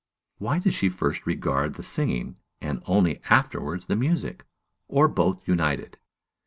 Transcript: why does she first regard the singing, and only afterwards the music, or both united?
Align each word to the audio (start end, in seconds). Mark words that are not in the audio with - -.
why 0.39 0.57
does 0.57 0.73
she 0.73 0.89
first 0.89 1.27
regard 1.27 1.75
the 1.75 1.83
singing, 1.83 2.35
and 2.59 2.81
only 2.87 3.21
afterwards 3.29 3.85
the 3.85 3.95
music, 3.95 4.43
or 4.87 5.07
both 5.07 5.47
united? 5.47 5.99